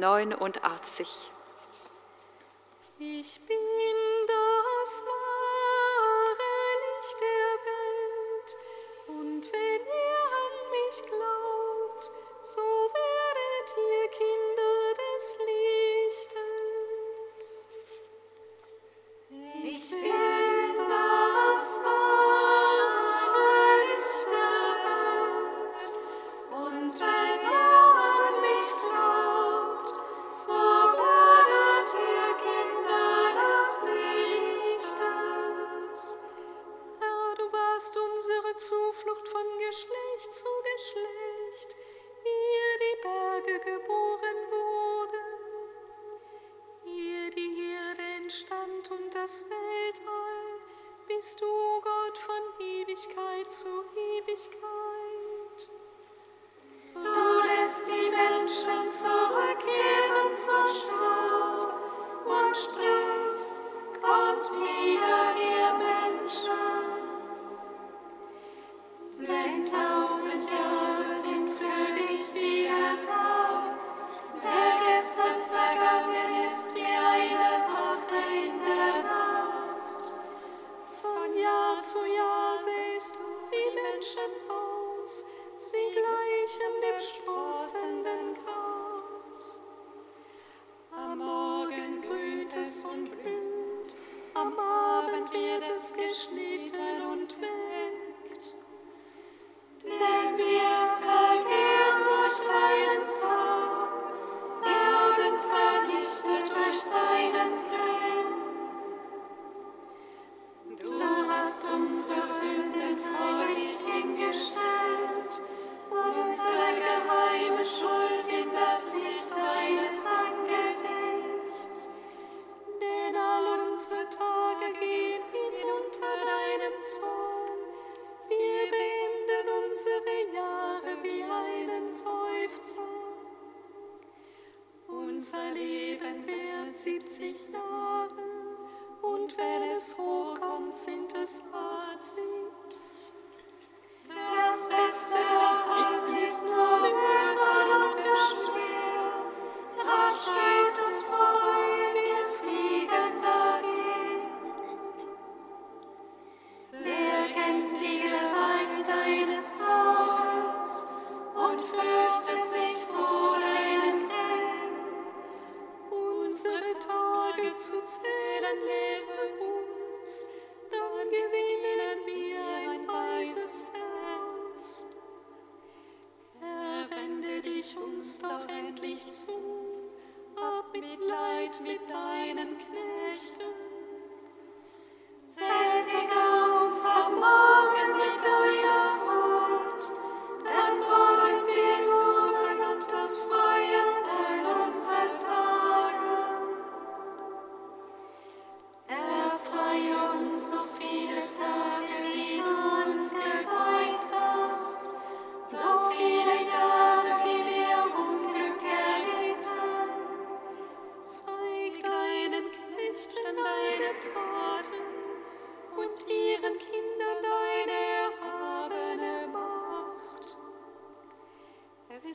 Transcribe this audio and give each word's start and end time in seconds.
89. 0.00 1.33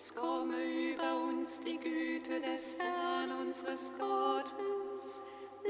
Es 0.01 0.15
komme 0.15 0.55
über 0.93 1.23
uns 1.27 1.59
die 1.59 1.77
Güte 1.77 2.39
des 2.39 2.77
Herrn, 2.79 3.31
unseres 3.41 3.91
Gottes. 3.99 5.21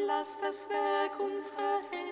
Lass 0.05 0.39
das 0.39 0.69
Werk 0.69 1.19
unserer 1.19 1.79
Hände 1.89 2.08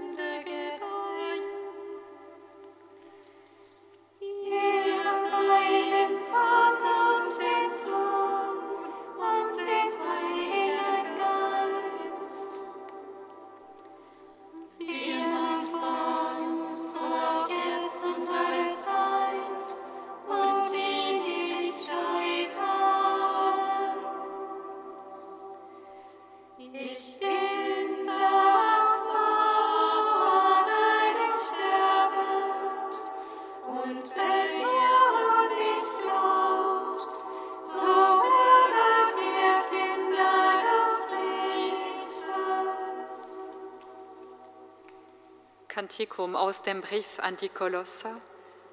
Kantikum 45.77 46.35
aus 46.35 46.63
dem 46.63 46.81
Brief 46.81 47.19
an 47.19 47.37
die 47.37 47.49
Kolosser, 47.49 48.19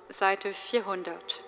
Seite 0.08 0.54
400. 0.54 1.42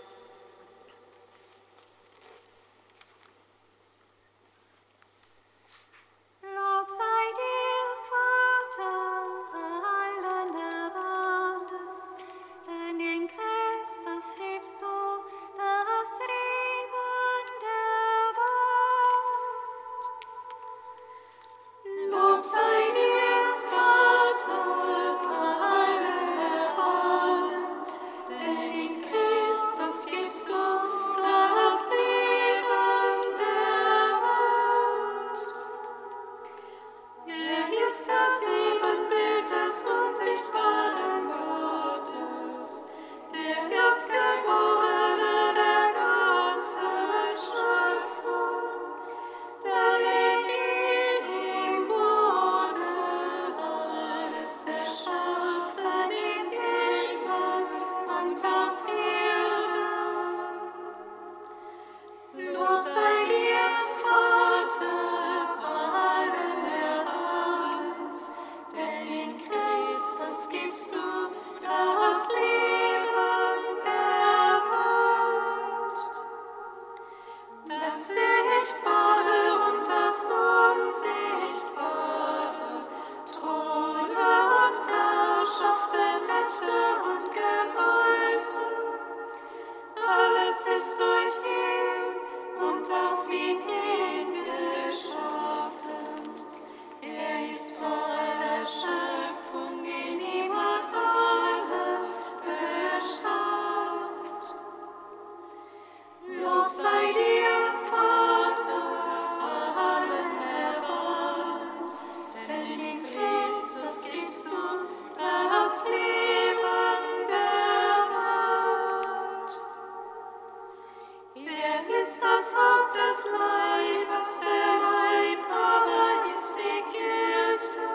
das 122.06 122.54
Haupt 122.54 122.94
des 122.94 123.24
Leibes, 123.32 124.40
der 124.40 124.74
Leib 124.86 125.42
aber 125.50 126.32
ist 126.32 126.54
die 126.54 126.82
Kirche. 126.92 127.88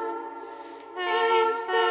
Er 0.97 1.49
ist 1.49 1.69
der 1.69 1.90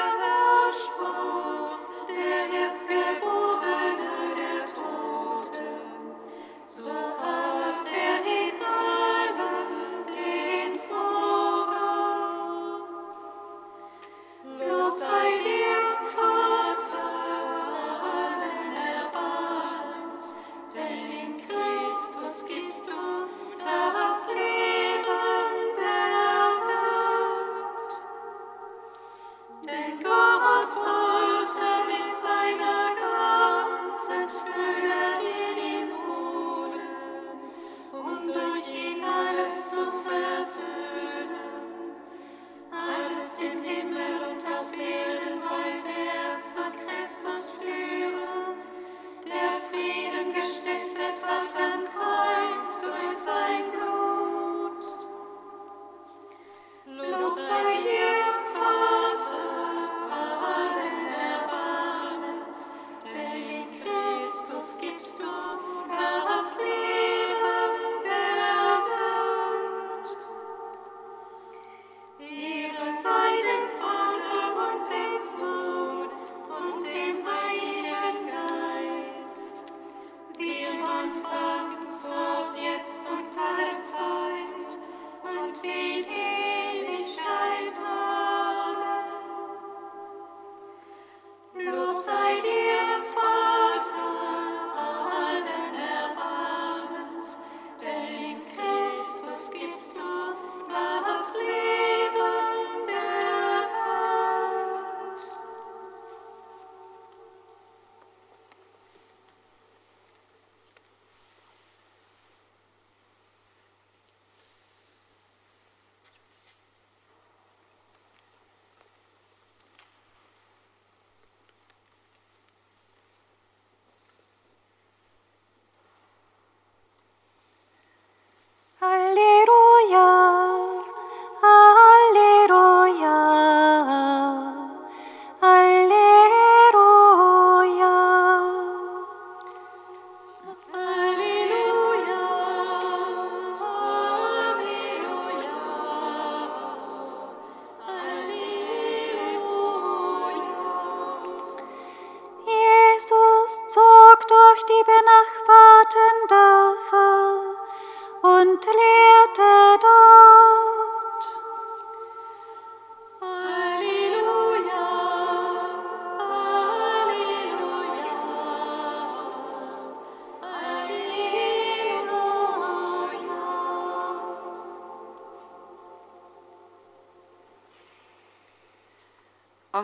upside 57.40 57.84
down. 57.86 58.09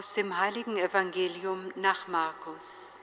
Aus 0.06 0.14
dem 0.14 0.38
heiligen 0.38 0.76
Evangelium 0.76 1.72
nach 1.74 2.06
Markus. 2.06 3.00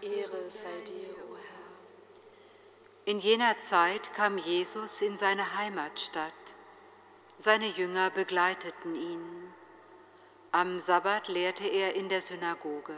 Ehre 0.00 0.48
sei 0.48 0.80
dir, 0.86 1.08
o 1.28 1.32
oh 1.32 1.36
Herr. 1.36 3.12
In 3.12 3.18
jener 3.18 3.58
Zeit 3.58 4.12
kam 4.14 4.38
Jesus 4.38 5.02
in 5.02 5.16
seine 5.16 5.56
Heimatstadt. 5.56 6.32
Seine 7.36 7.66
Jünger 7.66 8.10
begleiteten 8.10 8.94
ihn. 8.94 9.52
Am 10.52 10.78
Sabbat 10.78 11.26
lehrte 11.26 11.64
er 11.64 11.96
in 11.96 12.08
der 12.08 12.20
Synagoge. 12.20 12.96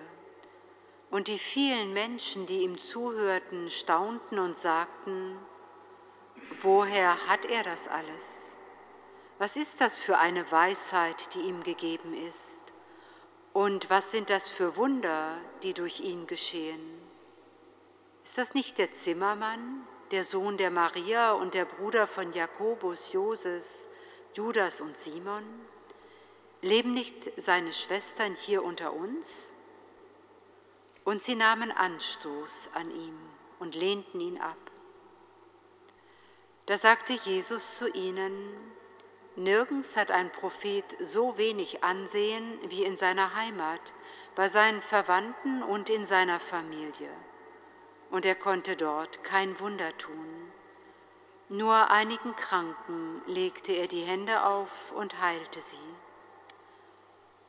Und 1.10 1.28
die 1.28 1.38
vielen 1.38 1.94
Menschen, 1.94 2.44
die 2.44 2.60
ihm 2.60 2.76
zuhörten, 2.76 3.70
staunten 3.70 4.38
und 4.38 4.58
sagten, 4.58 5.38
woher 6.60 7.26
hat 7.28 7.46
er 7.46 7.62
das 7.62 7.88
alles? 7.88 8.58
Was 9.38 9.56
ist 9.56 9.80
das 9.80 10.02
für 10.02 10.18
eine 10.18 10.52
Weisheit, 10.52 11.34
die 11.34 11.40
ihm 11.40 11.62
gegeben 11.62 12.12
ist? 12.28 12.71
Und 13.52 13.90
was 13.90 14.10
sind 14.10 14.30
das 14.30 14.48
für 14.48 14.76
Wunder, 14.76 15.38
die 15.62 15.74
durch 15.74 16.00
ihn 16.00 16.26
geschehen? 16.26 16.80
Ist 18.24 18.38
das 18.38 18.54
nicht 18.54 18.78
der 18.78 18.92
Zimmermann, 18.92 19.86
der 20.10 20.24
Sohn 20.24 20.56
der 20.56 20.70
Maria 20.70 21.32
und 21.32 21.54
der 21.54 21.66
Bruder 21.66 22.06
von 22.06 22.32
Jakobus, 22.32 23.12
Joses, 23.12 23.88
Judas 24.34 24.80
und 24.80 24.96
Simon? 24.96 25.44
Leben 26.62 26.94
nicht 26.94 27.16
seine 27.36 27.72
Schwestern 27.72 28.34
hier 28.34 28.62
unter 28.62 28.94
uns? 28.94 29.54
Und 31.04 31.22
sie 31.22 31.34
nahmen 31.34 31.72
Anstoß 31.72 32.70
an 32.74 32.90
ihm 32.90 33.18
und 33.58 33.74
lehnten 33.74 34.20
ihn 34.20 34.40
ab. 34.40 34.56
Da 36.66 36.78
sagte 36.78 37.12
Jesus 37.12 37.74
zu 37.74 37.88
ihnen, 37.88 38.54
Nirgends 39.36 39.96
hat 39.96 40.10
ein 40.10 40.30
Prophet 40.30 40.84
so 41.00 41.38
wenig 41.38 41.82
Ansehen 41.82 42.58
wie 42.68 42.84
in 42.84 42.96
seiner 42.96 43.34
Heimat, 43.34 43.94
bei 44.34 44.48
seinen 44.48 44.82
Verwandten 44.82 45.62
und 45.62 45.88
in 45.88 46.04
seiner 46.04 46.38
Familie. 46.38 47.10
Und 48.10 48.26
er 48.26 48.34
konnte 48.34 48.76
dort 48.76 49.24
kein 49.24 49.58
Wunder 49.58 49.96
tun. 49.96 50.52
Nur 51.48 51.90
einigen 51.90 52.36
Kranken 52.36 53.22
legte 53.26 53.72
er 53.72 53.86
die 53.86 54.02
Hände 54.02 54.44
auf 54.44 54.92
und 54.92 55.20
heilte 55.20 55.62
sie. 55.62 55.76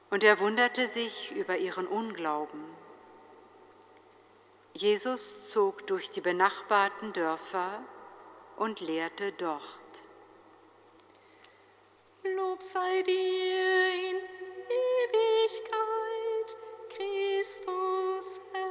Und 0.10 0.24
er 0.24 0.40
wunderte 0.40 0.88
sich 0.88 1.32
über 1.32 1.58
ihren 1.58 1.88
Unglauben. 1.88 2.64
Jesus 4.74 5.50
zog 5.50 5.86
durch 5.88 6.10
die 6.12 6.22
benachbarten 6.22 7.14
Dörfer 7.14 7.82
und 8.56 8.80
lehrte 8.80 9.32
dort. 9.34 10.03
Lob 12.26 12.64
sei 12.64 13.02
dir 13.04 13.94
in 14.10 14.16
Ewigkeit, 15.12 16.56
Christus 16.96 18.40
Herr. 18.54 18.63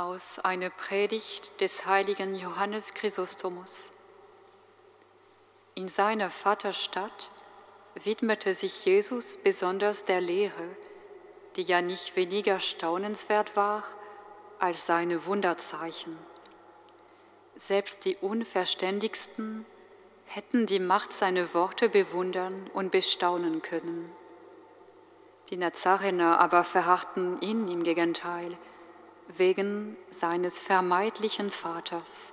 Aus 0.00 0.38
einer 0.38 0.70
Predigt 0.70 1.60
des 1.60 1.84
heiligen 1.84 2.34
Johannes 2.34 2.94
Chrysostomus. 2.94 3.92
In 5.74 5.88
seiner 5.88 6.30
Vaterstadt 6.30 7.30
widmete 8.02 8.54
sich 8.54 8.86
Jesus 8.86 9.36
besonders 9.36 10.06
der 10.06 10.22
Lehre, 10.22 10.74
die 11.56 11.64
ja 11.64 11.82
nicht 11.82 12.16
weniger 12.16 12.60
staunenswert 12.60 13.56
war 13.56 13.84
als 14.58 14.86
seine 14.86 15.26
Wunderzeichen. 15.26 16.16
Selbst 17.54 18.06
die 18.06 18.16
Unverständigsten 18.16 19.66
hätten 20.24 20.64
die 20.64 20.80
Macht 20.80 21.12
seiner 21.12 21.52
Worte 21.52 21.90
bewundern 21.90 22.70
und 22.72 22.90
bestaunen 22.90 23.60
können. 23.60 24.10
Die 25.50 25.58
Nazarener 25.58 26.40
aber 26.40 26.64
verharrten 26.64 27.38
ihn 27.42 27.68
im 27.68 27.82
Gegenteil 27.82 28.56
wegen 29.36 29.96
seines 30.10 30.58
vermeidlichen 30.58 31.50
Vaters. 31.50 32.32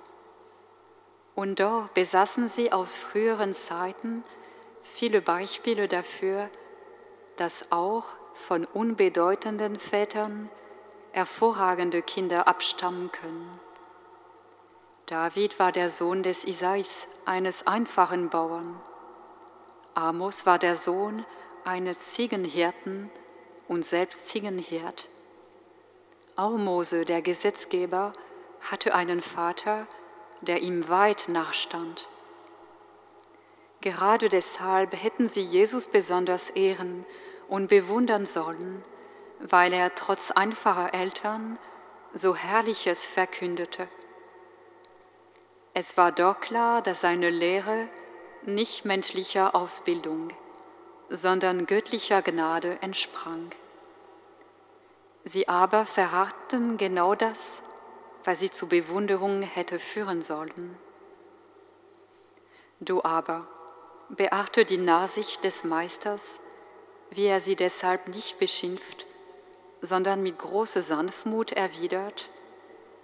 Und 1.34 1.60
doch 1.60 1.88
besaßen 1.94 2.46
sie 2.46 2.72
aus 2.72 2.94
früheren 2.94 3.52
Zeiten 3.52 4.24
viele 4.82 5.20
Beispiele 5.20 5.86
dafür, 5.86 6.50
dass 7.36 7.70
auch 7.70 8.04
von 8.34 8.64
unbedeutenden 8.64 9.78
Vätern 9.78 10.48
hervorragende 11.12 12.02
Kinder 12.02 12.48
abstammen 12.48 13.10
können. 13.12 13.60
David 15.06 15.58
war 15.58 15.72
der 15.72 15.90
Sohn 15.90 16.22
des 16.22 16.44
Isais, 16.44 17.06
eines 17.24 17.66
einfachen 17.66 18.28
Bauern. 18.28 18.80
Amos 19.94 20.44
war 20.44 20.58
der 20.58 20.76
Sohn 20.76 21.24
eines 21.64 22.12
Ziegenhirten 22.12 23.10
und 23.68 23.84
selbst 23.84 24.28
Ziegenhirt. 24.28 25.08
Auch 26.38 26.56
Mose, 26.56 27.04
der 27.04 27.20
Gesetzgeber, 27.20 28.12
hatte 28.60 28.94
einen 28.94 29.22
Vater, 29.22 29.88
der 30.40 30.62
ihm 30.62 30.88
weit 30.88 31.24
nachstand. 31.26 32.08
Gerade 33.80 34.28
deshalb 34.28 34.92
hätten 34.92 35.26
sie 35.26 35.42
Jesus 35.42 35.88
besonders 35.88 36.50
ehren 36.50 37.04
und 37.48 37.66
bewundern 37.66 38.24
sollen, 38.24 38.84
weil 39.40 39.72
er 39.72 39.96
trotz 39.96 40.30
einfacher 40.30 40.94
Eltern 40.94 41.58
so 42.14 42.36
Herrliches 42.36 43.04
verkündete. 43.04 43.88
Es 45.74 45.96
war 45.96 46.12
doch 46.12 46.38
klar, 46.38 46.82
dass 46.82 47.00
seine 47.00 47.30
Lehre 47.30 47.88
nicht 48.44 48.84
menschlicher 48.84 49.56
Ausbildung, 49.56 50.28
sondern 51.08 51.66
göttlicher 51.66 52.22
Gnade 52.22 52.78
entsprang. 52.80 53.50
Sie 55.28 55.46
aber 55.46 55.84
verharrten 55.84 56.78
genau 56.78 57.14
das, 57.14 57.62
was 58.24 58.40
sie 58.40 58.50
zu 58.50 58.66
Bewunderung 58.66 59.42
hätte 59.42 59.78
führen 59.78 60.22
sollen. 60.22 60.74
Du 62.80 63.04
aber 63.04 63.46
beachte 64.08 64.64
die 64.64 64.78
Nachsicht 64.78 65.44
des 65.44 65.64
Meisters, 65.64 66.40
wie 67.10 67.26
er 67.26 67.42
sie 67.42 67.56
deshalb 67.56 68.08
nicht 68.08 68.38
beschimpft, 68.38 69.04
sondern 69.82 70.22
mit 70.22 70.38
großer 70.38 70.80
Sanftmut 70.80 71.52
erwidert, 71.52 72.30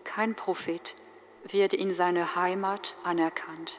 Kein 0.05 0.35
Prophet 0.35 0.95
wird 1.45 1.75
in 1.75 1.93
seiner 1.93 2.37
Heimat 2.37 2.95
anerkannt. 3.05 3.79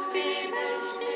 Christi 0.00 0.48
mächtig. 0.50 1.09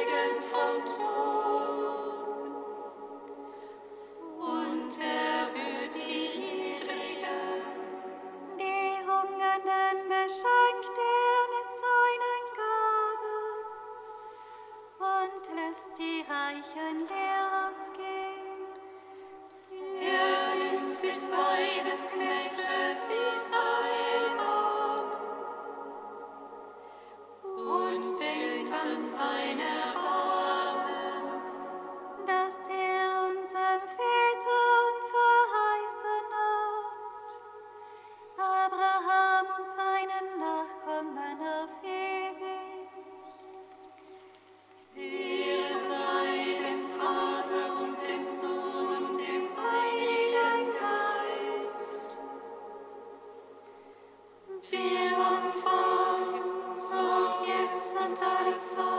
Christus 58.55 58.94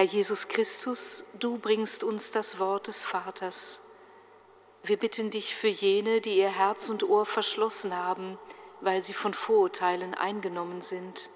Herr 0.00 0.06
Jesus 0.06 0.48
Christus, 0.48 1.24
du 1.40 1.58
bringst 1.58 2.04
uns 2.04 2.30
das 2.30 2.58
Wort 2.58 2.88
des 2.88 3.04
Vaters. 3.04 3.82
Wir 4.82 4.96
bitten 4.96 5.30
dich 5.30 5.54
für 5.54 5.68
jene, 5.68 6.22
die 6.22 6.38
ihr 6.38 6.48
Herz 6.48 6.88
und 6.88 7.02
Ohr 7.02 7.26
verschlossen 7.26 7.94
haben, 7.94 8.38
weil 8.80 9.02
sie 9.02 9.12
von 9.12 9.34
Vorurteilen 9.34 10.14
eingenommen 10.14 10.80
sind. 10.80 11.28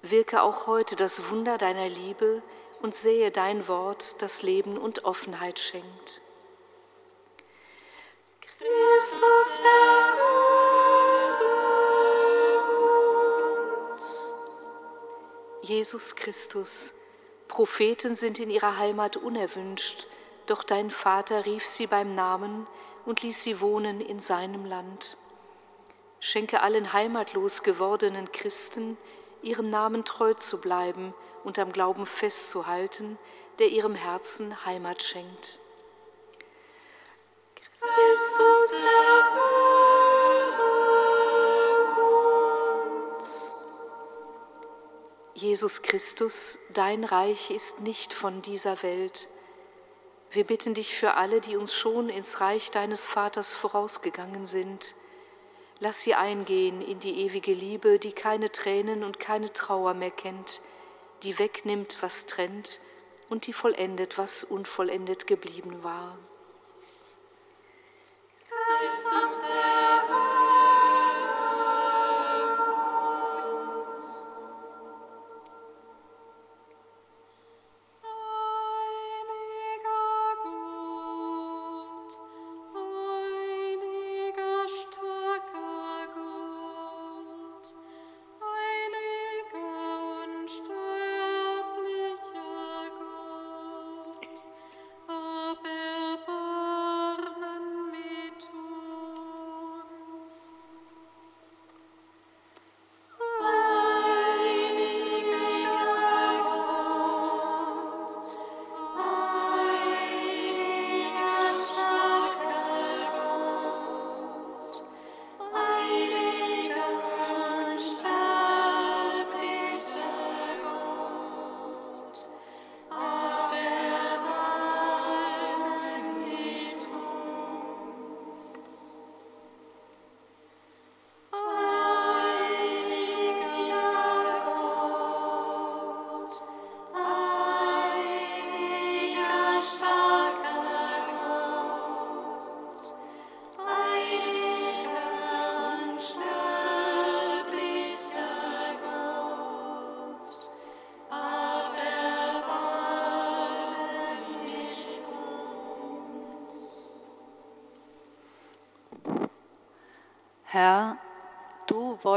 Wirke 0.00 0.40
auch 0.40 0.66
heute 0.66 0.96
das 0.96 1.28
Wunder 1.28 1.58
deiner 1.58 1.90
Liebe 1.90 2.42
und 2.80 2.94
sehe 2.94 3.30
dein 3.30 3.68
Wort, 3.68 4.22
das 4.22 4.40
Leben 4.40 4.78
und 4.78 5.04
Offenheit 5.04 5.58
schenkt. 5.58 6.22
Christus 8.58 9.60
uns. 13.90 14.32
Jesus 15.60 16.16
Christus, 16.16 16.94
Propheten 17.56 18.14
sind 18.14 18.38
in 18.38 18.50
ihrer 18.50 18.76
Heimat 18.76 19.16
unerwünscht, 19.16 20.06
doch 20.44 20.62
dein 20.62 20.90
Vater 20.90 21.46
rief 21.46 21.64
sie 21.64 21.86
beim 21.86 22.14
Namen 22.14 22.66
und 23.06 23.22
ließ 23.22 23.42
sie 23.42 23.62
wohnen 23.62 24.02
in 24.02 24.20
seinem 24.20 24.66
Land. 24.66 25.16
Schenke 26.20 26.60
allen 26.60 26.92
heimatlos 26.92 27.62
gewordenen 27.62 28.30
Christen, 28.30 28.98
ihrem 29.40 29.70
Namen 29.70 30.04
treu 30.04 30.34
zu 30.34 30.60
bleiben 30.60 31.14
und 31.44 31.58
am 31.58 31.72
Glauben 31.72 32.04
festzuhalten, 32.04 33.18
der 33.58 33.68
ihrem 33.68 33.94
Herzen 33.94 34.66
Heimat 34.66 35.02
schenkt. 35.02 35.58
Christus 37.80 38.82
erhöre 38.82 39.85
Jesus 45.36 45.82
Christus, 45.82 46.58
dein 46.72 47.04
Reich 47.04 47.50
ist 47.50 47.82
nicht 47.82 48.14
von 48.14 48.40
dieser 48.40 48.82
Welt. 48.82 49.28
Wir 50.30 50.44
bitten 50.44 50.72
dich 50.72 50.94
für 50.94 51.12
alle, 51.12 51.42
die 51.42 51.58
uns 51.58 51.74
schon 51.74 52.08
ins 52.08 52.40
Reich 52.40 52.70
deines 52.70 53.04
Vaters 53.04 53.52
vorausgegangen 53.52 54.46
sind. 54.46 54.94
Lass 55.78 56.00
sie 56.00 56.14
eingehen 56.14 56.80
in 56.80 57.00
die 57.00 57.20
ewige 57.20 57.52
Liebe, 57.52 57.98
die 57.98 58.12
keine 58.12 58.50
Tränen 58.50 59.04
und 59.04 59.20
keine 59.20 59.52
Trauer 59.52 59.92
mehr 59.92 60.10
kennt, 60.10 60.62
die 61.22 61.38
wegnimmt, 61.38 61.98
was 62.00 62.24
trennt 62.24 62.80
und 63.28 63.46
die 63.46 63.52
vollendet, 63.52 64.16
was 64.16 64.42
unvollendet 64.42 65.26
geblieben 65.26 65.84
war. 65.84 66.16
Christus 68.48 69.45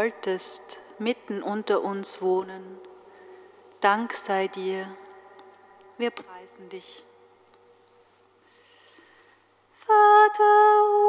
wolltest 0.10 0.80
mitten 0.98 1.43
unter 1.43 1.84
uns 1.84 2.19
wohnen. 2.19 2.80
Dank 3.80 4.13
sei 4.13 4.48
dir. 4.48 4.88
Wir 6.00 6.10
preisen 6.10 6.67
dich. 6.69 7.06
Vater 9.86 11.09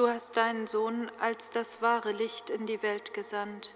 du 0.00 0.08
hast 0.08 0.38
deinen 0.38 0.66
Sohn 0.66 1.12
als 1.20 1.50
das 1.50 1.82
wahre 1.82 2.12
Licht 2.12 2.48
in 2.48 2.64
die 2.64 2.82
Welt 2.82 3.12
gesandt. 3.12 3.74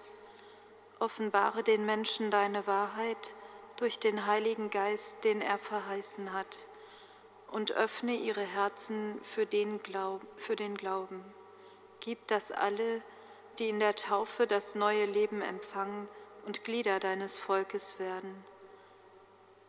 Offenbare 0.98 1.62
den 1.62 1.84
Menschen 1.84 2.30
deine 2.30 2.66
Wahrheit 2.66 3.34
durch 3.76 3.98
den 3.98 4.24
Heiligen 4.24 4.70
Geist, 4.70 5.24
den 5.24 5.42
er 5.42 5.58
verheißen 5.58 6.32
hat, 6.32 6.60
und 7.50 7.72
öffne 7.72 8.14
ihre 8.14 8.40
Herzen 8.40 9.20
für 9.22 9.44
den, 9.44 9.82
Glauben. 9.82 11.22
Gib, 12.00 12.26
dass 12.28 12.52
alle, 12.52 13.02
die 13.58 13.68
in 13.68 13.78
der 13.78 13.94
Taufe 13.94 14.46
das 14.46 14.74
neue 14.74 15.04
Leben 15.04 15.42
empfangen 15.42 16.06
und 16.46 16.64
Glieder 16.64 17.00
deines 17.00 17.36
Volkes 17.36 17.98
werden. 17.98 18.46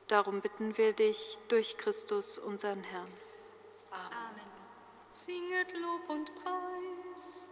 Darum 0.08 0.39
bitten 0.39 0.78
wir 0.78 0.94
dich 0.94 1.38
durch 1.50 1.78
Christus, 1.78 2.38
unseren 2.38 2.84
Herrn. 2.84 3.12
Amen 3.91 4.24
singet 5.15 5.71
Lob 5.71 6.10
und 6.10 6.30
Preis. 6.36 7.47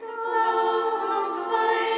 Lob 0.00 1.34
sei 1.34 1.95